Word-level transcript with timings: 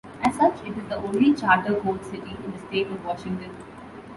As 0.23 0.33
such, 0.35 0.59
it 0.65 0.75
is 0.75 0.85
the 0.89 0.95
only 0.95 1.31
Charter 1.35 1.79
Code 1.79 2.03
city 2.03 2.35
in 2.43 2.51
the 2.51 2.57
state 2.57 2.87
of 2.87 3.05
Washington. 3.05 3.51